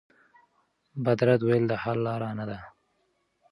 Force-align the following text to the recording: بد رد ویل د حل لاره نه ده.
بد 1.03 1.19
رد 1.27 1.41
ویل 1.43 1.65
د 1.67 1.73
حل 1.81 1.97
لاره 2.07 2.29
نه 2.39 2.45
ده. 2.49 2.59